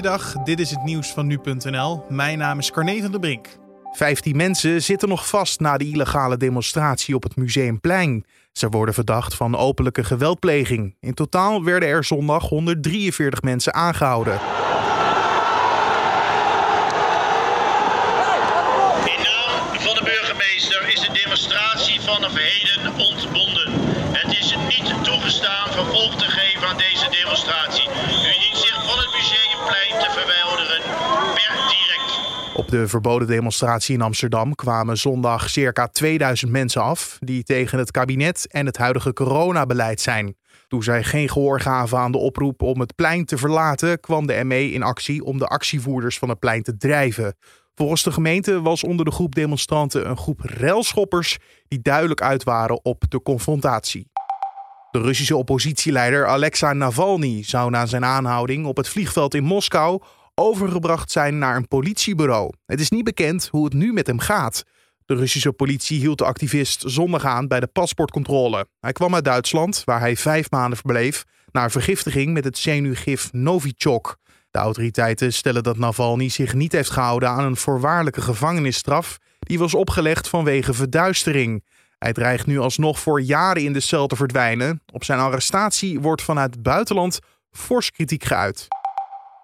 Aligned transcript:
Goeiedag, 0.00 0.32
dit 0.44 0.60
is 0.60 0.70
het 0.70 0.82
nieuws 0.82 1.12
van 1.12 1.26
nu.nl. 1.26 2.04
Mijn 2.08 2.38
naam 2.38 2.58
is 2.58 2.70
Carne 2.70 3.00
van 3.00 3.10
der 3.10 3.20
Brink. 3.20 3.46
15 3.92 4.36
mensen 4.36 4.82
zitten 4.82 5.08
nog 5.08 5.28
vast 5.28 5.60
na 5.60 5.76
de 5.76 5.84
illegale 5.84 6.36
demonstratie 6.36 7.14
op 7.14 7.22
het 7.22 7.36
Museumplein. 7.36 8.24
Ze 8.52 8.68
worden 8.68 8.94
verdacht 8.94 9.34
van 9.34 9.56
openlijke 9.56 10.04
geweldpleging. 10.04 10.96
In 11.00 11.14
totaal 11.14 11.64
werden 11.64 11.88
er 11.88 12.04
zondag 12.04 12.48
143 12.48 13.42
mensen 13.42 13.74
aangehouden. 13.74 14.34
In 19.04 19.22
naam 19.22 19.80
van 19.80 19.94
de 19.94 20.02
burgemeester 20.04 20.88
is 20.88 21.00
de 21.00 21.12
demonstratie 21.12 22.00
vanaf 22.00 22.32
heden 22.34 22.92
ontbonden. 22.94 23.72
Het 24.12 24.38
is 24.38 24.56
niet 24.68 25.04
toegestaan 25.04 25.72
vervolg 25.72 26.14
te 26.14 26.24
geven 26.24 26.68
aan 26.68 26.76
deze 26.76 27.08
demonstratie. 27.10 27.88
U 27.88 28.32
dient 28.40 28.56
zich 28.56 28.84
van 28.88 28.98
het 28.98 29.10
museumplein 29.18 29.94
te 30.02 30.08
verwijderen 30.16 30.82
per 31.34 31.52
direct. 31.72 32.12
Op 32.60 32.68
de 32.68 32.88
verboden 32.88 33.28
demonstratie 33.28 33.94
in 33.94 34.00
Amsterdam 34.00 34.54
kwamen 34.54 34.96
zondag 34.96 35.50
circa 35.50 35.88
2000 35.88 36.50
mensen 36.50 36.82
af 36.82 37.16
die 37.20 37.42
tegen 37.42 37.78
het 37.78 37.90
kabinet 37.90 38.46
en 38.50 38.66
het 38.66 38.76
huidige 38.76 39.12
coronabeleid 39.12 40.00
zijn. 40.00 40.36
Toen 40.68 40.82
zij 40.82 41.02
geen 41.02 41.28
gehoor 41.28 41.60
gaven 41.60 41.98
aan 41.98 42.12
de 42.12 42.18
oproep 42.18 42.62
om 42.62 42.80
het 42.80 42.94
plein 42.94 43.24
te 43.24 43.38
verlaten, 43.38 44.00
kwam 44.00 44.26
de 44.26 44.44
ME 44.44 44.72
in 44.72 44.82
actie 44.82 45.24
om 45.24 45.38
de 45.38 45.46
actievoerders 45.46 46.18
van 46.18 46.28
het 46.28 46.38
plein 46.38 46.62
te 46.62 46.76
drijven. 46.76 47.36
Volgens 47.74 48.02
de 48.02 48.12
gemeente 48.12 48.60
was 48.62 48.84
onder 48.84 49.04
de 49.04 49.10
groep 49.10 49.34
demonstranten 49.34 50.08
een 50.08 50.18
groep 50.18 50.40
relschoppers 50.40 51.38
die 51.68 51.82
duidelijk 51.82 52.22
uit 52.22 52.44
waren 52.44 52.84
op 52.84 53.04
de 53.08 53.22
confrontatie. 53.22 54.10
De 54.90 55.00
Russische 55.00 55.36
oppositieleider 55.36 56.26
Alexa 56.26 56.72
Navalny 56.72 57.42
zou 57.44 57.70
na 57.70 57.86
zijn 57.86 58.04
aanhouding 58.04 58.66
op 58.66 58.76
het 58.76 58.88
vliegveld 58.88 59.34
in 59.34 59.44
Moskou 59.44 60.02
overgebracht 60.40 61.10
zijn 61.10 61.38
naar 61.38 61.56
een 61.56 61.68
politiebureau. 61.68 62.52
Het 62.66 62.80
is 62.80 62.90
niet 62.90 63.04
bekend 63.04 63.48
hoe 63.50 63.64
het 63.64 63.72
nu 63.72 63.92
met 63.92 64.06
hem 64.06 64.18
gaat. 64.18 64.62
De 65.06 65.14
Russische 65.14 65.52
politie 65.52 65.98
hield 65.98 66.18
de 66.18 66.24
activist 66.24 66.82
zondag 66.86 67.24
aan 67.24 67.48
bij 67.48 67.60
de 67.60 67.66
paspoortcontrole. 67.66 68.66
Hij 68.80 68.92
kwam 68.92 69.14
uit 69.14 69.24
Duitsland, 69.24 69.82
waar 69.84 70.00
hij 70.00 70.16
vijf 70.16 70.50
maanden 70.50 70.78
verbleef, 70.78 71.24
na 71.52 71.70
vergiftiging 71.70 72.32
met 72.32 72.44
het 72.44 72.58
zenuwgif 72.58 73.32
Novichok. 73.32 74.16
De 74.50 74.58
autoriteiten 74.58 75.32
stellen 75.32 75.62
dat 75.62 75.78
Navalny 75.78 76.28
zich 76.28 76.54
niet 76.54 76.72
heeft 76.72 76.90
gehouden 76.90 77.28
aan 77.28 77.44
een 77.44 77.56
voorwaardelijke 77.56 78.20
gevangenisstraf 78.20 79.18
die 79.38 79.58
was 79.58 79.74
opgelegd 79.74 80.28
vanwege 80.28 80.74
verduistering. 80.74 81.64
Hij 81.98 82.12
dreigt 82.12 82.46
nu 82.46 82.58
alsnog 82.58 83.00
voor 83.00 83.20
jaren 83.20 83.62
in 83.62 83.72
de 83.72 83.80
cel 83.80 84.06
te 84.06 84.16
verdwijnen. 84.16 84.82
Op 84.92 85.04
zijn 85.04 85.18
arrestatie 85.18 86.00
wordt 86.00 86.22
vanuit 86.22 86.54
het 86.54 86.62
buitenland 86.62 87.18
fors 87.50 87.90
kritiek 87.90 88.24
geuit. 88.24 88.68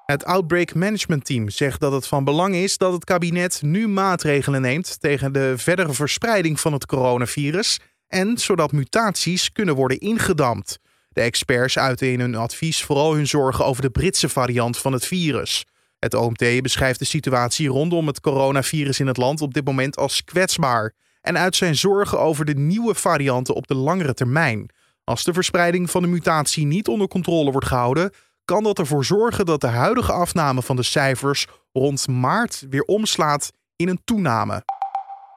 Het 0.06 0.24
Outbreak 0.24 0.74
Management 0.74 1.24
Team 1.24 1.48
zegt 1.48 1.80
dat 1.80 1.92
het 1.92 2.06
van 2.06 2.24
belang 2.24 2.54
is 2.54 2.78
dat 2.78 2.92
het 2.92 3.04
kabinet 3.04 3.62
nu 3.62 3.88
maatregelen 3.88 4.60
neemt 4.60 5.00
tegen 5.00 5.32
de 5.32 5.54
verdere 5.56 5.92
verspreiding 5.92 6.60
van 6.60 6.72
het 6.72 6.86
coronavirus 6.86 7.80
en 8.08 8.38
zodat 8.38 8.72
mutaties 8.72 9.52
kunnen 9.52 9.74
worden 9.74 9.98
ingedampt. 9.98 10.78
De 11.08 11.20
experts 11.20 11.78
uiten 11.78 12.12
in 12.12 12.20
hun 12.20 12.34
advies 12.34 12.84
vooral 12.84 13.14
hun 13.14 13.26
zorgen 13.26 13.64
over 13.64 13.82
de 13.82 13.90
Britse 13.90 14.28
variant 14.28 14.78
van 14.78 14.92
het 14.92 15.06
virus. 15.06 15.64
Het 15.98 16.14
OMT 16.14 16.62
beschrijft 16.62 16.98
de 16.98 17.04
situatie 17.04 17.68
rondom 17.68 18.06
het 18.06 18.20
coronavirus 18.20 19.00
in 19.00 19.06
het 19.06 19.16
land 19.16 19.40
op 19.40 19.54
dit 19.54 19.64
moment 19.64 19.96
als 19.96 20.24
kwetsbaar 20.24 20.92
en 21.20 21.38
uit 21.38 21.56
zijn 21.56 21.76
zorgen 21.76 22.20
over 22.20 22.44
de 22.44 22.54
nieuwe 22.54 22.94
varianten 22.94 23.54
op 23.54 23.66
de 23.66 23.74
langere 23.74 24.14
termijn. 24.14 24.70
Als 25.04 25.24
de 25.24 25.32
verspreiding 25.32 25.90
van 25.90 26.02
de 26.02 26.08
mutatie 26.08 26.66
niet 26.66 26.88
onder 26.88 27.08
controle 27.08 27.50
wordt 27.50 27.66
gehouden, 27.66 28.10
kan 28.46 28.62
dat 28.62 28.78
ervoor 28.78 29.04
zorgen 29.04 29.46
dat 29.46 29.60
de 29.60 29.66
huidige 29.66 30.12
afname 30.12 30.62
van 30.62 30.76
de 30.76 30.82
cijfers 30.82 31.46
rond 31.72 32.08
maart 32.08 32.66
weer 32.70 32.82
omslaat 32.82 33.52
in 33.76 33.88
een 33.88 34.00
toename. 34.04 34.62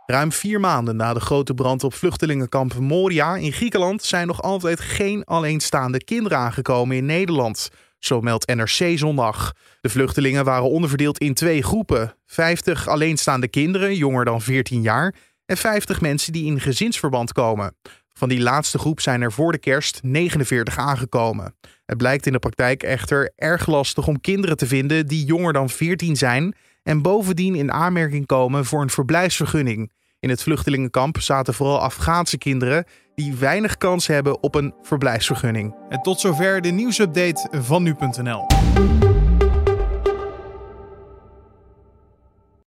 Ruim 0.06 0.32
vier 0.32 0.60
maanden 0.60 0.96
na 0.96 1.14
de 1.14 1.20
grote 1.20 1.54
brand 1.54 1.84
op 1.84 1.94
vluchtelingenkamp 1.94 2.74
Moria 2.74 3.36
in 3.36 3.52
Griekenland 3.52 4.04
zijn 4.04 4.28
nog 4.28 4.42
altijd 4.42 4.80
geen 4.80 5.24
alleenstaande 5.24 6.04
kinderen 6.04 6.38
aangekomen 6.38 6.98
in 6.98 7.06
Nederland. 7.06 7.70
Zo 8.00 8.22
meldt 8.22 8.56
NRC 8.56 8.98
zondag. 8.98 9.54
De 9.82 9.90
vluchtelingen 9.90 10.46
waren 10.46 10.70
onderverdeeld 10.70 11.18
in 11.18 11.34
twee 11.34 11.64
groepen: 11.64 12.16
50 12.26 12.88
alleenstaande 12.88 13.48
kinderen, 13.48 13.96
jonger 13.96 14.26
dan 14.26 14.42
14 14.42 14.82
jaar, 14.82 15.16
en 15.46 15.58
50 15.58 16.02
mensen 16.02 16.34
die 16.34 16.46
in 16.46 16.60
gezinsverband 16.60 17.32
komen. 17.32 17.76
Van 18.14 18.30
die 18.30 18.42
laatste 18.42 18.80
groep 18.80 19.00
zijn 19.00 19.22
er 19.22 19.32
voor 19.32 19.52
de 19.52 19.58
kerst 19.58 20.00
49 20.04 20.78
aangekomen. 20.78 21.56
Het 21.86 21.98
blijkt 21.98 22.26
in 22.26 22.32
de 22.32 22.40
praktijk 22.40 22.84
echter 22.84 23.32
erg 23.36 23.68
lastig 23.68 24.08
om 24.08 24.22
kinderen 24.22 24.58
te 24.58 24.68
vinden 24.68 25.08
die 25.08 25.26
jonger 25.26 25.54
dan 25.54 25.70
14 25.70 26.16
zijn 26.16 26.56
en 26.84 27.02
bovendien 27.02 27.56
in 27.56 27.72
aanmerking 27.72 28.26
komen 28.26 28.66
voor 28.66 28.82
een 28.82 28.90
verblijfsvergunning. 28.90 29.92
In 30.20 30.30
het 30.30 30.44
vluchtelingenkamp 30.44 31.20
zaten 31.20 31.54
vooral 31.54 31.80
Afghaanse 31.80 32.38
kinderen 32.38 32.86
die 33.16 33.36
weinig 33.36 33.78
kans 33.78 34.08
hebben 34.08 34.44
op 34.44 34.56
een 34.56 34.74
verblijfsvergunning. 34.82 35.76
En 35.90 36.02
tot 36.02 36.20
zover 36.20 36.62
de 36.62 36.70
nieuwsupdate 36.70 37.50
van 37.62 37.84
nu.nl. 37.84 38.46